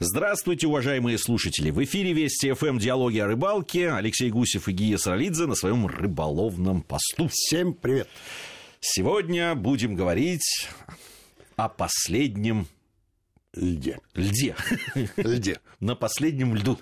[0.00, 1.70] Здравствуйте, уважаемые слушатели!
[1.70, 3.90] В эфире Вести ФМ «Диалоги о рыбалке».
[3.90, 7.28] Алексей Гусев и Гия Саралидзе на своем рыболовном посту.
[7.32, 8.06] Всем привет!
[8.78, 10.68] Сегодня будем говорить
[11.56, 12.68] о последнем
[13.52, 13.98] льде.
[14.14, 14.54] Льде.
[15.16, 15.58] Льде.
[15.80, 16.78] На последнем льду.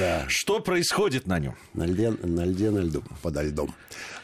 [0.00, 0.24] Да.
[0.26, 1.56] Что происходит на нем?
[1.74, 3.72] На льде, на льде, на льду, подо льдом.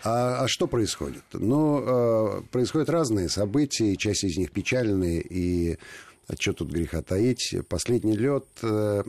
[0.02, 1.22] А, а что происходит?
[1.32, 5.78] Ну, э, происходят разные события, часть из них печальные, и
[6.26, 7.54] а что тут греха таить?
[7.68, 9.02] Последний лед э,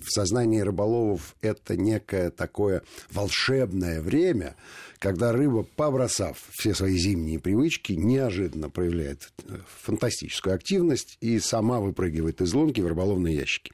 [0.00, 4.56] в сознании рыболовов это некое такое волшебное время,
[4.98, 12.40] когда рыба, побросав все свои зимние привычки, неожиданно проявляет э, фантастическую активность и сама выпрыгивает
[12.40, 13.72] из лунки в рыболовные ящики.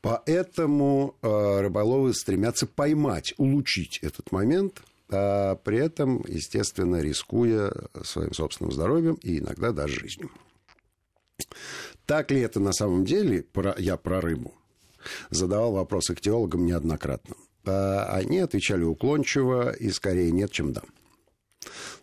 [0.00, 7.72] Поэтому э, рыболовы стремятся поймать, улучшить этот момент, а при этом, естественно, рискуя
[8.02, 10.30] своим собственным здоровьем и иногда даже жизнью.
[12.06, 14.54] Так ли это на самом деле, про, я про рыбу,
[15.30, 17.36] задавал вопросы к теологам неоднократно.
[17.66, 20.82] А они отвечали уклончиво и скорее нет, чем да.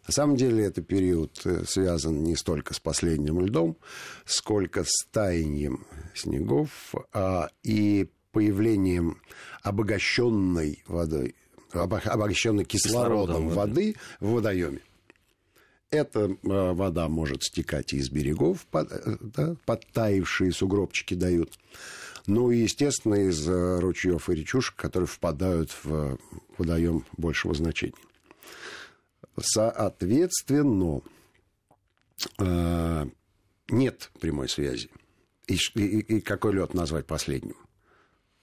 [0.08, 3.78] На самом деле это период э, связан не столько с последним льдом,
[4.26, 9.22] сколько с таянием снегов а, и появлением
[9.62, 11.36] обогащенной водой,
[11.72, 14.82] обогащенной кислородом, кислородом воды в водоеме.
[15.92, 21.60] Эта э, вода может стекать из берегов, э, да, подтаившие сугробчики дают.
[22.28, 26.18] Ну и, естественно, из э, ручьев и речушек, которые впадают в
[26.58, 27.94] водоем большего значения.
[29.38, 31.02] Соответственно,
[33.70, 34.90] нет прямой связи.
[35.48, 37.56] И, и, и какой лед назвать последним?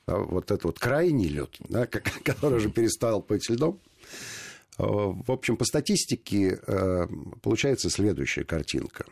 [0.07, 1.87] Вот этот вот крайний лед, да,
[2.25, 4.48] который уже перестал быть льдом, Э,
[4.79, 7.07] в общем, по статистике э,
[7.43, 9.05] получается следующая картинка.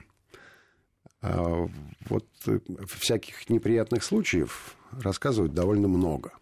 [1.23, 1.67] Э,
[2.09, 2.27] вот
[2.89, 6.33] всяких неприятных случаев рассказывают довольно много.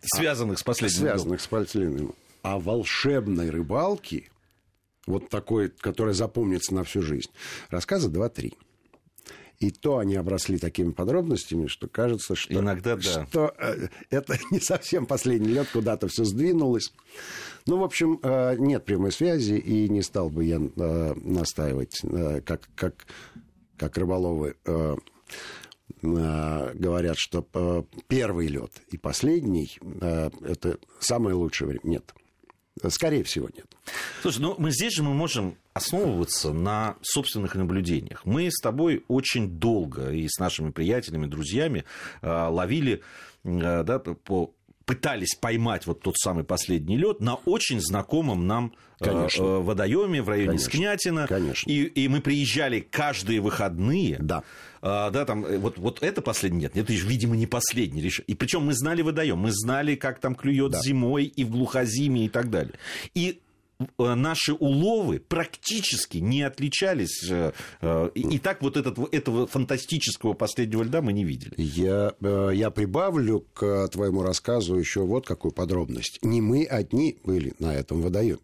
[0.00, 0.98] Связанных с последним.
[0.98, 2.14] Связанных с последним.
[2.42, 4.30] А волшебной рыбалки,
[5.06, 7.30] вот такой, которая запомнится на всю жизнь,
[7.70, 8.54] рассказа два-три.
[9.58, 13.26] И то они обросли такими подробностями, что кажется, что, Иногда, да.
[13.26, 16.92] что э, это не совсем последний лед, куда-то все сдвинулось.
[17.66, 22.00] Ну, в общем, э, нет прямой связи, и не стал бы я э, настаивать,
[22.44, 23.06] как, как,
[23.76, 24.56] как рыболовы
[26.02, 31.80] говорят, что первый лед и последний это самое лучшее время.
[31.84, 32.14] Нет.
[32.88, 33.66] Скорее всего, нет.
[34.20, 38.24] Слушай, ну мы здесь же мы можем основываться на собственных наблюдениях.
[38.26, 41.84] Мы с тобой очень долго и с нашими приятелями, друзьями
[42.20, 43.02] э, ловили
[43.44, 44.52] э, да, по
[44.86, 49.44] пытались поймать вот тот самый последний лед на очень знакомом нам э, Конечно.
[49.44, 50.70] водоеме в районе Конечно.
[50.70, 51.26] Скнятина.
[51.26, 51.68] Конечно.
[51.68, 54.16] И, и мы приезжали каждые выходные.
[54.20, 54.44] Да.
[54.80, 58.08] А, да, там, вот, вот это последний, нет, это, видимо, не последний.
[58.26, 60.80] И причем мы знали водоем, мы знали, как там клюет да.
[60.80, 62.74] зимой и в глухозиме и так далее.
[63.14, 63.45] И Э,
[63.98, 67.28] наши уловы практически не отличались.
[67.30, 71.52] Э, э, и, так вот этот, этого фантастического последнего льда мы не видели.
[71.56, 76.18] Я, я прибавлю к твоему рассказу еще вот какую подробность.
[76.22, 78.38] Не мы одни были на этом водоеме.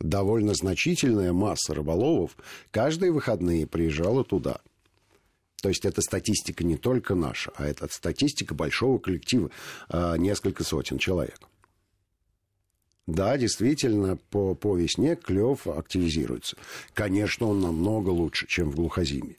[0.00, 2.36] Довольно значительная масса рыболовов
[2.70, 4.60] каждые выходные приезжала туда.
[5.60, 9.50] То есть это статистика не только наша, а это статистика большого коллектива,
[10.16, 11.40] несколько сотен человек.
[13.08, 16.58] Да, действительно, по, по весне клев активизируется.
[16.92, 19.36] Конечно, он намного лучше, чем в глухозиме.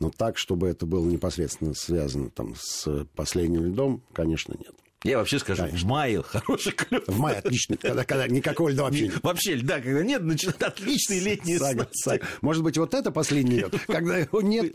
[0.00, 4.74] Но так, чтобы это было непосредственно связано там, с последним льдом, конечно, нет.
[5.04, 5.86] Я вообще скажу, Конечно.
[5.86, 7.04] в мае хороший клев.
[7.06, 9.22] В мае отлично, когда, когда никакого льда вообще нет.
[9.22, 12.26] Вообще льда, когда нет, начинают отличные летние сага, сага.
[12.42, 14.74] Может быть, вот это последний лед, когда его нет.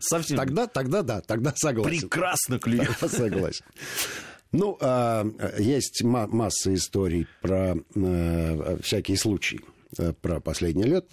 [0.00, 0.38] Совсем.
[0.38, 2.02] Тогда, тогда да, тогда согласен.
[2.02, 2.96] Прекрасно клюет.
[2.98, 3.64] Согласен.
[4.52, 5.26] Ну, а,
[5.58, 9.60] есть масса историй про э, всякие случаи
[9.98, 11.06] э, про последний лет.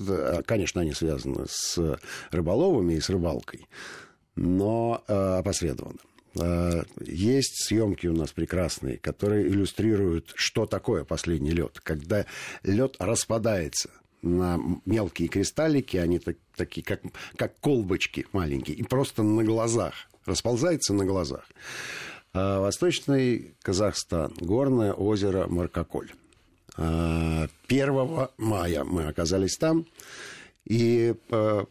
[0.45, 1.99] Конечно, они связаны с
[2.31, 3.67] рыболовами и с рыбалкой,
[4.35, 5.99] но э, опосредованно.
[6.99, 11.79] Есть съемки у нас прекрасные, которые иллюстрируют, что такое последний лед.
[11.81, 12.25] Когда
[12.63, 13.89] лед распадается
[14.21, 17.01] на мелкие кристаллики, они так, такие, как,
[17.37, 19.93] как колбочки маленькие, и просто на глазах,
[20.25, 21.47] расползается на глазах.
[22.37, 26.11] А, Восточный Казахстан, горное озеро Маркаколь.
[26.75, 26.83] 1
[27.69, 29.85] а, мая мы оказались там,
[30.65, 31.65] и а,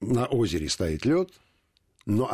[0.00, 1.30] на озере стоит лед,
[2.06, 2.28] но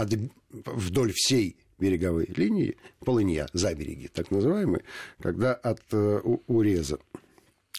[0.50, 4.82] вдоль всей береговой линии, полынья, за береги, так называемые,
[5.20, 6.98] когда от э, уреза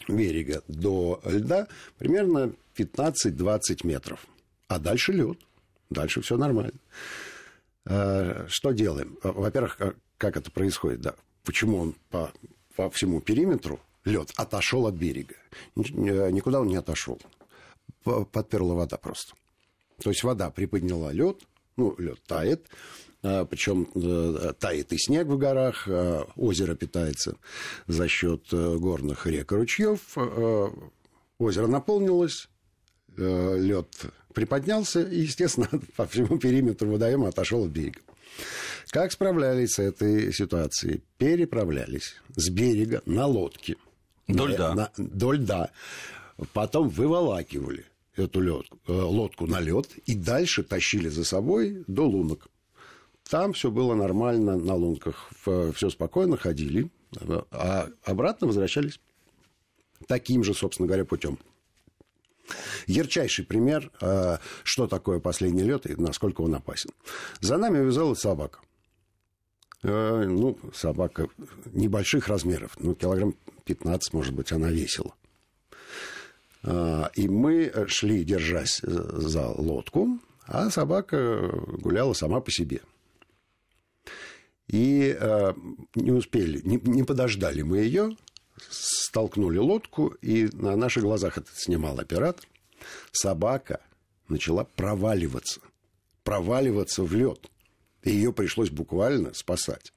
[0.08, 4.28] берега до льда примерно 15-20 метров.
[4.68, 5.40] А дальше лед.
[5.90, 6.74] Дальше все нормально.
[7.86, 9.18] Что делаем?
[9.24, 9.78] Во-первых,
[10.18, 11.02] как это происходит?
[11.02, 11.16] Да.
[11.44, 12.32] Почему он по,
[12.76, 15.36] по всему периметру лед отошел от берега?
[15.76, 17.20] Никуда он не отошел.
[18.04, 19.34] Подперла вода просто.
[20.02, 21.42] То есть вода приподняла лед,
[21.78, 22.68] ну, лед тает,
[23.22, 25.88] причем э, тает и снег в горах,
[26.36, 27.38] озеро питается
[27.88, 30.00] за счет э, горных рек и ручьев.
[30.18, 30.68] Э,
[31.38, 32.50] озеро наполнилось,
[33.18, 33.88] лед
[34.34, 38.00] приподнялся и, естественно, по всему периметру водоема отошел от берега.
[38.90, 41.02] Как справлялись с этой ситуацией?
[41.18, 43.76] Переправлялись с берега на лодке.
[44.28, 44.74] До льда.
[44.76, 45.72] На, до льда.
[46.54, 52.48] Потом выволакивали эту лодку, лодку на лед и дальше тащили за собой до лунок.
[53.30, 55.32] Там все было нормально на лунках,
[55.74, 56.90] все спокойно ходили,
[57.52, 59.00] а обратно возвращались
[60.08, 61.40] таким же, собственно говоря, путем.
[62.88, 66.92] Ярчайший пример, а, что такое последний лед и насколько он опасен.
[67.40, 68.60] За нами вязалась собака.
[69.84, 71.28] Э, ну, собака
[71.74, 73.36] небольших размеров, ну, килограмм
[73.66, 75.14] 15, может быть, она весила.
[76.64, 82.82] А, и мы шли, держась за лодку, а собака гуляла сама по себе–
[84.68, 85.54] и э,
[85.96, 88.16] не успели, не, не подождали мы ее,
[88.70, 92.46] столкнули лодку, и на наших глазах это снимал оператор.
[93.12, 93.80] Собака
[94.28, 95.62] начала проваливаться,
[96.24, 97.50] проваливаться в лед.
[98.04, 99.94] И ее пришлось буквально спасать.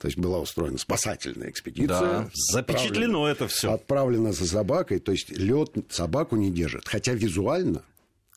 [0.00, 2.00] То есть была устроена спасательная экспедиция.
[2.00, 3.72] Да, запечатлено это все.
[3.72, 4.98] Отправлена за собакой.
[4.98, 6.86] То есть лед собаку не держит.
[6.86, 7.82] Хотя визуально,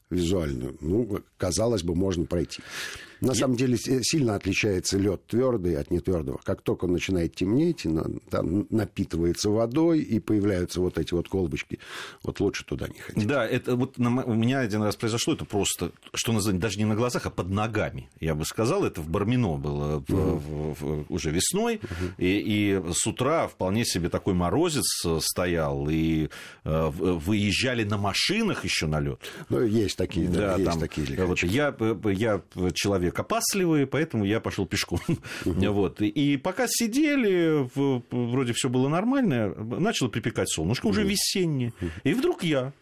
[0.10, 2.62] визуально, ну, казалось бы, можно пройти.
[3.22, 6.40] На самом деле сильно отличается лед твердый от нетвердого.
[6.44, 7.86] Как только он начинает темнеть,
[8.30, 11.80] там напитывается водой и появляются вот эти вот колбочки,
[12.24, 13.28] вот лучше туда не ходить.
[13.28, 16.86] Да, это вот на, у меня один раз произошло, это просто, что называется, даже не
[16.86, 20.38] на глазах, а под ногами, я бы сказал, это в Бармино было в, угу.
[20.38, 22.12] в, в, уже весной, угу.
[22.18, 26.30] и, и с утра вполне себе такой морозец стоял, и
[26.64, 29.20] э, выезжали на машинах еще на лед.
[29.50, 31.76] Ну, есть такие, да, да есть там, такие вот, я,
[32.06, 32.42] я
[32.74, 35.00] человек человек опасливый, поэтому я пошел пешком.
[35.68, 36.02] Вот.
[36.02, 37.68] И пока сидели,
[38.12, 41.74] вроде все было нормально, начало припекать солнышко, уже весеннее.
[42.04, 42.74] И вдруг я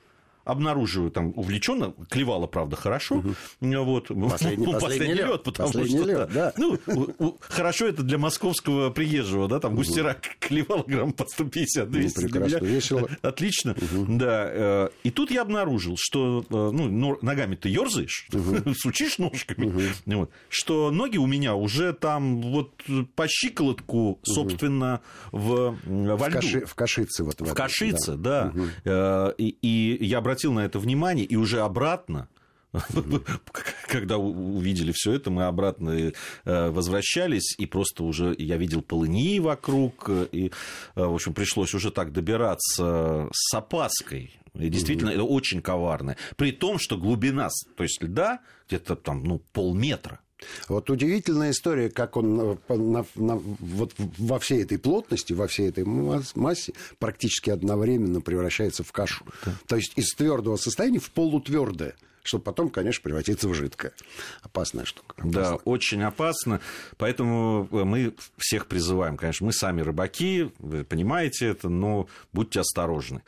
[0.45, 3.15] обнаруживаю там увлеченно, клевало, правда, хорошо.
[3.15, 3.35] Угу.
[3.61, 4.07] Вот.
[4.29, 6.53] Последний, ну, последний, лед, лед, потому последний что лед, да.
[6.57, 12.23] ну, хорошо это для московского приезжего, да, там густера клевал грамм по 150 200 ну,
[12.23, 12.67] прекрасно, меня...
[12.67, 13.09] весело.
[13.21, 14.17] Отлично, угу.
[14.17, 14.49] да.
[14.51, 18.73] Э, и тут я обнаружил, что э, ну, ногами ты ерзаешь, угу.
[18.77, 19.81] сучишь ножками, угу.
[20.05, 22.71] вот, что ноги у меня уже там вот
[23.15, 25.01] по щиколотку, собственно,
[25.31, 26.37] в, во льду.
[26.37, 27.23] В, каши, в кашице.
[27.23, 28.51] Вот в, в кашице, да.
[28.83, 29.33] да.
[29.33, 29.35] Угу.
[29.37, 32.27] И, и я обратил обратил на это внимание, и уже обратно
[33.87, 40.09] когда увидели все это, мы обратно э, возвращались, и просто уже я видел полыньи вокруг,
[40.09, 40.51] и, э,
[40.95, 44.37] в общем, пришлось уже так добираться с опаской.
[44.55, 46.17] И действительно, это очень коварно.
[46.35, 47.47] При том, что глубина,
[47.77, 50.19] то есть льда где-то там, ну, полметра.
[50.67, 55.69] Вот удивительная история, как он э, на, на, вот во всей этой плотности, во всей
[55.69, 59.25] этой массе практически одновременно превращается в кашу.
[59.45, 59.53] Да.
[59.67, 61.95] То есть из твердого состояния в полутвердое
[62.25, 63.93] чтобы потом, конечно, превратиться в жидкое.
[64.41, 65.13] Опасная штука.
[65.17, 65.43] Опасная.
[65.43, 66.59] Да, очень опасно.
[66.97, 73.21] Поэтому э, мы всех призываем, конечно, мы сами рыбаки, вы понимаете это, но будьте осторожны.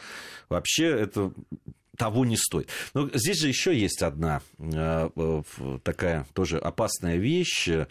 [0.49, 1.31] Вообще это
[1.97, 2.69] того не стоит.
[2.93, 5.43] Но здесь же еще есть одна э, э,
[5.83, 7.67] такая тоже опасная вещь.
[7.67, 7.87] Э,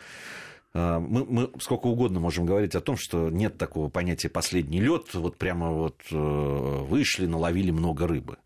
[0.72, 5.36] мы, мы сколько угодно можем говорить о том, что нет такого понятия последний лед, вот
[5.36, 8.36] прямо вот вышли, наловили много рыбы.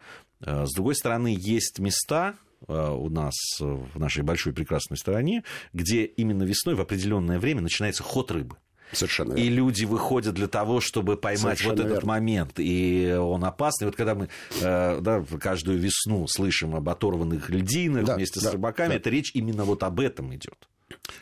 [0.41, 2.35] С другой стороны, есть места,
[2.67, 8.31] у нас в нашей большой прекрасной стране, где именно весной в определенное время начинается ход
[8.31, 8.57] рыбы.
[8.93, 9.43] Совершенно верно.
[9.43, 12.09] И люди выходят для того, чтобы поймать Совершенно вот этот верно.
[12.09, 12.53] момент.
[12.59, 13.87] И он опасный.
[13.87, 14.29] Вот когда мы
[14.61, 18.95] э, да, каждую весну слышим об оторванных льдинах да, вместе да, с рыбаками, да.
[18.97, 20.69] это речь именно вот об этом идет.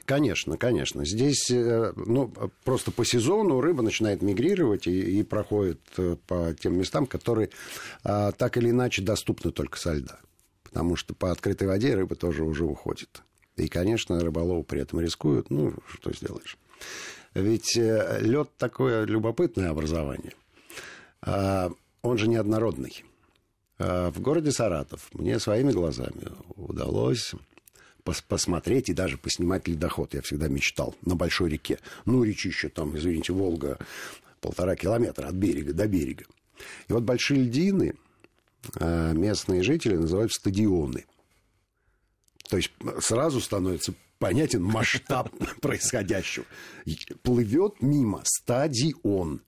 [0.04, 1.04] Конечно, конечно.
[1.04, 2.32] Здесь э, ну,
[2.64, 7.50] просто по сезону рыба начинает мигрировать и, и проходит э, по тем местам, которые
[8.04, 10.18] а, так или иначе доступны только со льда.
[10.62, 13.22] Потому что по открытой воде рыба тоже уже уходит.
[13.56, 15.50] И, конечно, рыболовы при этом рискуют.
[15.50, 16.56] Ну, что сделаешь.
[17.38, 20.32] Ведь э, лед такое любопытное образование.
[21.22, 21.70] А,
[22.02, 23.04] он же неоднородный.
[23.78, 27.34] А, в городе Саратов мне своими глазами удалось
[28.26, 30.14] посмотреть и даже поснимать ледоход.
[30.14, 31.78] Я всегда мечтал на большой реке.
[32.06, 33.78] Ну, речище там, извините, Волга,
[34.40, 36.24] полтора километра от берега до берега.
[36.88, 37.94] И вот большие льдины
[38.80, 41.04] а, местные жители называют стадионы.
[42.48, 46.44] То есть сразу становится понятен масштаб происходящего.
[47.22, 49.42] Плывет мимо стадион.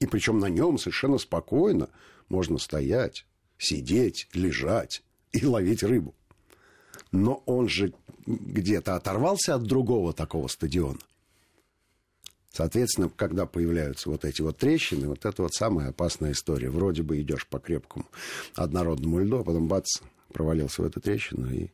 [0.00, 1.88] И причем на нем совершенно спокойно
[2.28, 3.26] можно стоять,
[3.58, 6.14] сидеть, лежать и ловить рыбу.
[7.12, 7.92] Но он же
[8.26, 10.98] где-то оторвался от другого такого стадиона.
[12.50, 16.70] Соответственно, когда появляются вот эти вот трещины, вот это вот самая опасная история.
[16.70, 18.06] Вроде бы идешь по крепкому
[18.54, 20.00] однородному льду, а потом бац,
[20.32, 21.70] провалился в эту трещину, и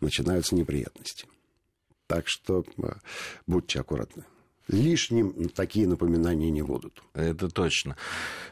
[0.00, 1.26] начинаются неприятности.
[2.06, 2.92] Так что э,
[3.46, 4.24] будьте аккуратны
[4.68, 7.02] лишним такие напоминания не будут.
[7.14, 7.96] Это точно.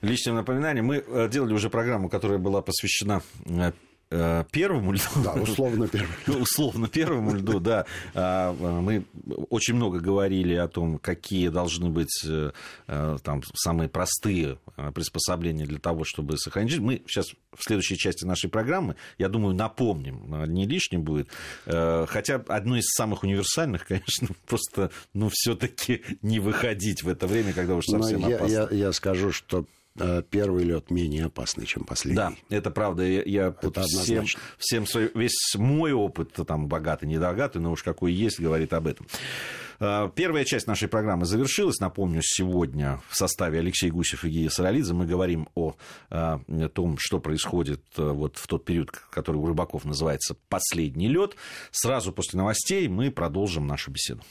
[0.01, 0.87] Лишним напоминанием.
[0.87, 3.73] Мы э, делали уже программу, которая была посвящена э,
[4.09, 5.03] первому льду.
[5.25, 6.43] Да, условно первому.
[6.43, 7.87] условно первому льду, да.
[8.15, 9.05] А, мы
[9.51, 12.53] очень много говорили о том, какие должны быть э,
[12.87, 14.59] э, там, самые простые
[14.95, 16.85] приспособления для того, чтобы сохранить жизнь.
[16.85, 21.29] Мы сейчас в следующей части нашей программы, я думаю, напомним, не лишним будет.
[21.65, 27.75] Хотя одно из самых универсальных, конечно, просто, ну, все-таки не выходить в это время, когда
[27.75, 28.53] уж совсем Но опасно.
[28.53, 29.65] Я, я, я скажу, что Э,
[30.31, 32.17] первый лед менее опасный, чем последний.
[32.17, 33.03] Да, это правда.
[33.03, 34.25] Я, я это всем,
[34.59, 39.07] всем свой, весь мой опыт, там, богатый, недогатый, но уж какой есть, говорит об этом.
[39.81, 41.79] Э, первая часть нашей программы завершилась.
[41.81, 45.75] Напомню, сегодня в составе Алексей Гусев и Гия Саралидзе мы говорим о,
[46.11, 51.37] о э, том, что происходит вот в тот период, который у рыбаков называется «последний лед».
[51.71, 54.23] Сразу после новостей мы продолжим нашу беседу.